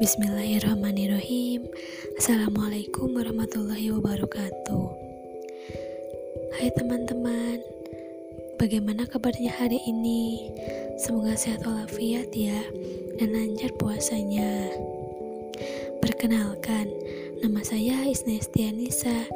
[0.00, 1.68] Bismillahirrahmanirrahim.
[2.16, 4.84] Assalamualaikum warahmatullahi wabarakatuh.
[6.56, 7.60] Hai teman-teman
[8.56, 10.48] Bagaimana kabarnya hari ini?
[10.96, 12.64] Semoga sehat walafiat ya
[13.20, 14.72] Dan lancar puasanya.
[16.00, 16.88] Perkenalkan
[17.44, 19.28] Nama saya Isna Estianisa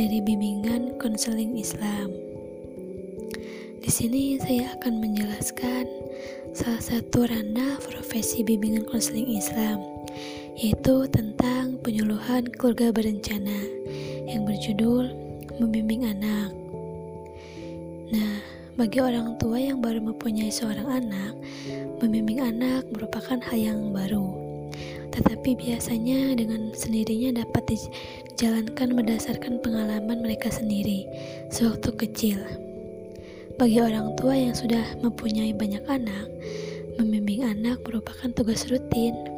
[0.00, 2.08] Dari Bimbingan Konseling Islam.
[3.84, 5.86] Di sini saya akan menjelaskan
[6.56, 9.78] salah satu ranah profesi bimbingan konseling Islam,
[10.56, 13.58] yaitu tentang penyuluhan keluarga berencana
[14.24, 15.12] yang berjudul
[15.56, 16.52] Membimbing Anak.
[18.12, 18.40] Nah,
[18.76, 21.32] bagi orang tua yang baru mempunyai seorang anak,
[21.98, 24.36] membimbing anak merupakan hal yang baru.
[25.16, 31.08] Tetapi biasanya dengan sendirinya dapat dijalankan berdasarkan pengalaman mereka sendiri
[31.48, 32.38] sewaktu kecil.
[33.56, 36.28] Bagi orang tua yang sudah mempunyai banyak anak,
[37.00, 39.35] membimbing anak merupakan tugas rutin.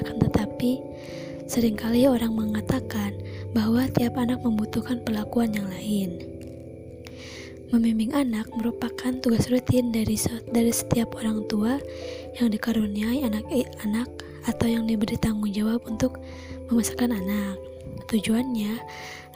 [0.00, 0.80] Akan tetapi,
[1.44, 3.12] sering kali orang mengatakan
[3.52, 6.24] bahwa tiap anak membutuhkan perlakuan yang lain.
[7.70, 10.18] Membimbing anak merupakan tugas rutin dari
[10.50, 11.78] dari setiap orang tua
[12.40, 14.10] yang dikaruniai anak-anak
[14.48, 16.18] atau yang diberi tanggung jawab untuk
[16.66, 17.60] membesarkan anak.
[18.10, 18.74] Tujuannya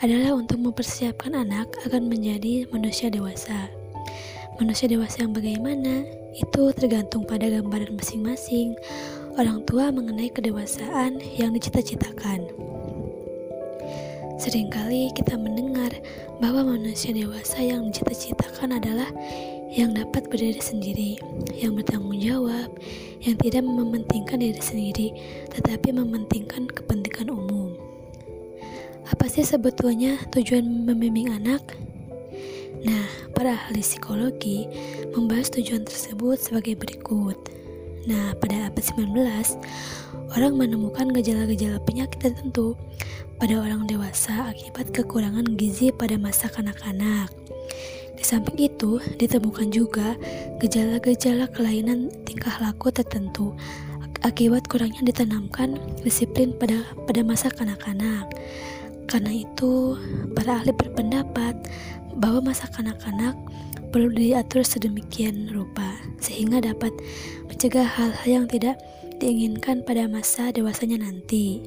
[0.03, 3.71] adalah untuk mempersiapkan anak akan menjadi manusia dewasa.
[4.59, 6.03] Manusia dewasa yang bagaimana
[6.35, 8.75] itu tergantung pada gambaran masing-masing
[9.35, 12.47] orang tua mengenai kedewasaan yang dicita-citakan.
[14.39, 15.91] Seringkali kita mendengar
[16.39, 19.11] bahwa manusia dewasa yang dicita-citakan adalah
[19.75, 21.19] yang dapat berdiri sendiri,
[21.51, 22.71] yang bertanggung jawab,
[23.27, 25.09] yang tidak mementingkan diri sendiri,
[25.51, 27.75] tetapi mementingkan kepentingan umum.
[29.11, 31.63] Apa sih sebetulnya tujuan membimbing anak?
[32.87, 34.71] Nah, para ahli psikologi
[35.11, 37.64] membahas tujuan tersebut sebagai berikut.
[38.05, 39.57] Nah, pada abad 19,
[40.37, 42.77] orang menemukan gejala-gejala penyakit tertentu
[43.41, 47.33] pada orang dewasa akibat kekurangan gizi pada masa kanak-kanak.
[48.15, 50.21] Di samping itu, ditemukan juga
[50.61, 53.57] gejala-gejala kelainan tingkah laku tertentu
[54.25, 58.29] akibat kurangnya ditanamkan disiplin pada pada masa kanak-kanak.
[59.05, 59.97] Karena itu,
[60.33, 61.57] para ahli berpendapat
[62.17, 63.37] bahwa masa kanak-kanak
[63.95, 66.91] perlu diatur sedemikian rupa sehingga dapat
[67.47, 68.75] mencegah hal-hal yang tidak
[69.23, 71.63] diinginkan pada masa dewasanya nanti.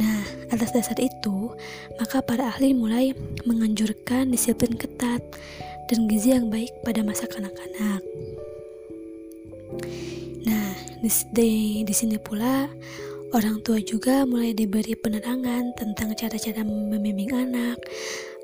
[0.00, 1.52] Nah, atas dasar itu,
[2.00, 3.12] maka para ahli mulai
[3.44, 5.20] menganjurkan disiplin ketat
[5.92, 8.00] dan gizi yang baik pada masa kanak-kanak.
[10.48, 10.72] Nah,
[11.04, 11.50] di, di,
[11.84, 12.64] di sini pula
[13.36, 17.76] orang tua juga mulai diberi penerangan tentang cara-cara membimbing anak,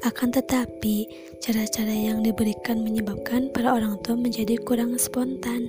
[0.06, 1.11] akan tetapi,
[1.43, 5.67] cara-cara yang diberikan menyebabkan para orang tua menjadi kurang spontan.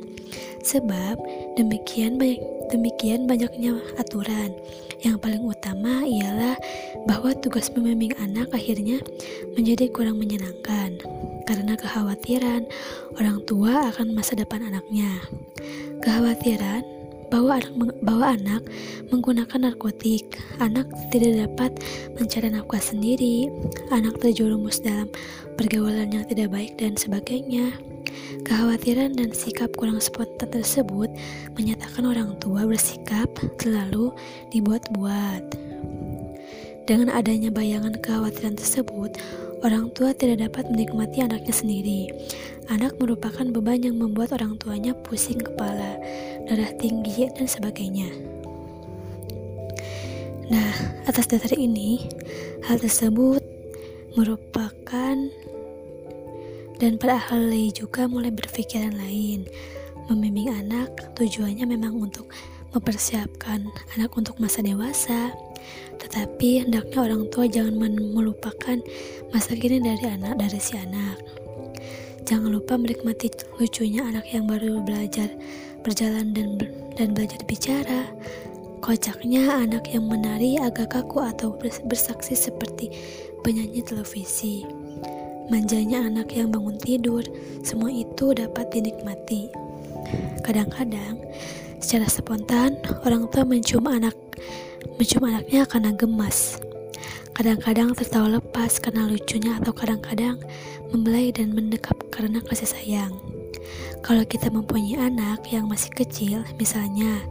[0.62, 1.18] Sebab
[1.58, 2.38] demikian banyak
[2.70, 4.54] demikian banyaknya aturan.
[5.02, 6.58] Yang paling utama ialah
[7.10, 9.02] bahwa tugas membimbing anak akhirnya
[9.54, 10.98] menjadi kurang menyenangkan
[11.48, 12.68] karena kekhawatiran
[13.18, 15.10] orang tua akan masa depan anaknya.
[16.04, 16.97] Kekhawatiran
[17.28, 17.74] bahwa anak,
[18.04, 18.64] bahwa anak
[19.12, 21.72] menggunakan narkotik, anak tidak dapat
[22.16, 23.52] mencari nafkah sendiri,
[23.92, 25.12] anak terjerumus dalam
[25.60, 27.76] pergaulan yang tidak baik dan sebagainya.
[28.48, 31.12] Kekhawatiran dan sikap kurang spontan tersebut
[31.60, 33.28] menyatakan orang tua bersikap
[33.60, 34.16] selalu
[34.56, 35.44] dibuat-buat.
[36.88, 39.20] Dengan adanya bayangan kekhawatiran tersebut,
[39.60, 42.08] orang tua tidak dapat menikmati anaknya sendiri.
[42.72, 46.00] Anak merupakan beban yang membuat orang tuanya pusing kepala,
[46.48, 48.08] darah tinggi, dan sebagainya.
[50.48, 50.72] Nah,
[51.04, 52.08] atas dasar ini,
[52.64, 53.44] hal tersebut
[54.16, 55.16] merupakan
[56.78, 59.44] dan para ahli juga mulai berpikiran lain.
[60.08, 62.32] Membimbing anak tujuannya memang untuk
[62.72, 63.68] mempersiapkan
[64.00, 65.36] anak untuk masa dewasa,
[66.00, 68.80] tetapi hendaknya orang tua jangan melupakan
[69.36, 71.20] masa kini dari anak dari si anak.
[72.24, 75.32] Jangan lupa menikmati lucunya anak yang baru belajar
[75.88, 76.60] berjalan dan
[77.00, 78.12] dan belajar bicara.
[78.84, 81.56] Kocaknya anak yang menari agak kaku atau
[81.88, 82.92] bersaksi seperti
[83.42, 84.68] penyanyi televisi.
[85.48, 87.24] Manjanya anak yang bangun tidur,
[87.64, 89.48] semua itu dapat dinikmati.
[90.44, 91.24] Kadang-kadang,
[91.80, 92.76] secara spontan,
[93.08, 94.16] orang tua mencium anak,
[95.00, 96.60] mencium anaknya karena gemas.
[97.32, 100.36] Kadang-kadang tertawa lepas karena lucunya atau kadang-kadang
[100.92, 103.37] membelai dan mendekap karena kasih sayang.
[104.08, 107.28] Kalau kita mempunyai anak yang masih kecil, misalnya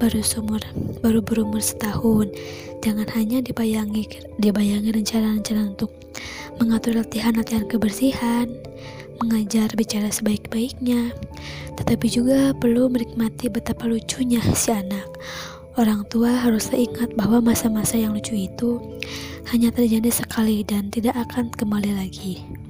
[0.00, 0.64] baru sumur,
[1.04, 2.32] baru berumur setahun,
[2.80, 4.08] jangan hanya dibayangi
[4.40, 5.92] dibayangi rencana-rencana untuk
[6.56, 8.48] mengatur latihan-latihan kebersihan,
[9.20, 11.12] mengajar bicara sebaik-baiknya,
[11.76, 15.20] tetapi juga perlu menikmati betapa lucunya si anak.
[15.76, 18.80] Orang tua haruslah ingat bahwa masa-masa yang lucu itu
[19.52, 22.63] hanya terjadi sekali dan tidak akan kembali lagi.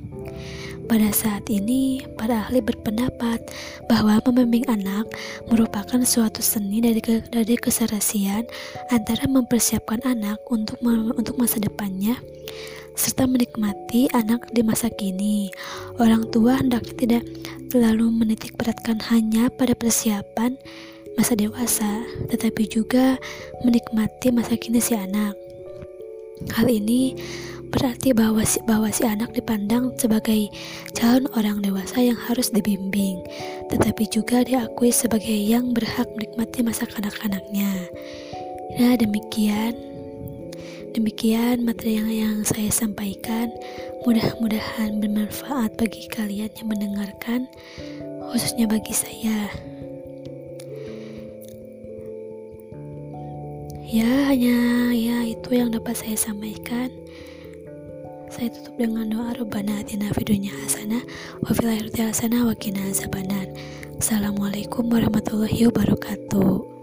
[0.85, 3.41] Pada saat ini, para ahli berpendapat
[3.89, 5.09] bahwa membimbing anak
[5.49, 8.45] merupakan suatu seni dari ke, dari keserasian
[8.93, 10.77] antara mempersiapkan anak untuk
[11.17, 12.21] untuk masa depannya
[12.95, 15.51] serta menikmati anak di masa kini.
[15.99, 17.25] Orang tua hendaknya tidak
[17.73, 20.55] terlalu menitik beratkan hanya pada persiapan
[21.19, 23.19] masa dewasa, tetapi juga
[23.67, 25.35] menikmati masa kini si anak.
[26.55, 27.15] Hal ini
[27.75, 30.47] berarti bahwa si, bahwa si anak dipandang sebagai
[30.95, 33.19] calon orang dewasa yang harus dibimbing,
[33.69, 37.91] tetapi juga diakui sebagai yang berhak menikmati masa kanak-kanaknya.
[38.79, 39.75] Nah, demikian
[40.95, 43.51] demikian materi yang, yang saya sampaikan.
[44.07, 47.51] Mudah-mudahan bermanfaat bagi kalian yang mendengarkan,
[48.31, 49.51] khususnya bagi saya.
[53.95, 56.91] ya hanya ya itu yang dapat saya sampaikan
[58.35, 61.07] saya tutup dengan doa Rabbana atina fid dunya hasanah
[61.39, 63.47] wa fil akhirati hasanah wa qina azabannar.
[64.03, 66.74] Assalamualaikum warahmatullahi wabarakatuh